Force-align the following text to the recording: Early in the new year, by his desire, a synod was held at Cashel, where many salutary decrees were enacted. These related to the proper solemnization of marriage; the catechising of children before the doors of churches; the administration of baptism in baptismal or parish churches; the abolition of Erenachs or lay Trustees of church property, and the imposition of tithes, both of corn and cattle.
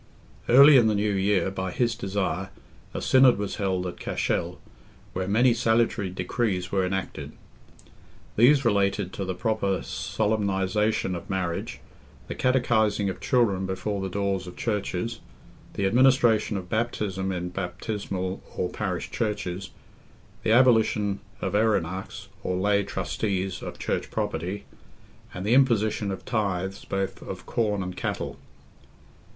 Early 0.49 0.77
in 0.77 0.87
the 0.87 0.95
new 0.95 1.11
year, 1.13 1.51
by 1.51 1.69
his 1.69 1.93
desire, 1.93 2.49
a 2.91 3.03
synod 3.03 3.37
was 3.37 3.57
held 3.57 3.85
at 3.85 3.99
Cashel, 3.99 4.59
where 5.13 5.27
many 5.27 5.53
salutary 5.53 6.09
decrees 6.09 6.71
were 6.71 6.83
enacted. 6.83 7.33
These 8.35 8.65
related 8.65 9.13
to 9.13 9.25
the 9.25 9.35
proper 9.35 9.83
solemnization 9.83 11.13
of 11.13 11.29
marriage; 11.29 11.81
the 12.27 12.33
catechising 12.33 13.11
of 13.11 13.21
children 13.21 13.67
before 13.67 14.01
the 14.01 14.09
doors 14.09 14.47
of 14.47 14.55
churches; 14.57 15.19
the 15.75 15.85
administration 15.85 16.57
of 16.57 16.67
baptism 16.67 17.31
in 17.31 17.49
baptismal 17.49 18.41
or 18.57 18.69
parish 18.71 19.11
churches; 19.11 19.69
the 20.41 20.51
abolition 20.51 21.19
of 21.41 21.53
Erenachs 21.53 22.27
or 22.43 22.57
lay 22.57 22.81
Trustees 22.81 23.61
of 23.61 23.77
church 23.77 24.09
property, 24.09 24.63
and 25.31 25.45
the 25.45 25.53
imposition 25.53 26.09
of 26.09 26.25
tithes, 26.25 26.85
both 26.85 27.21
of 27.21 27.45
corn 27.45 27.83
and 27.83 27.95
cattle. 27.95 28.39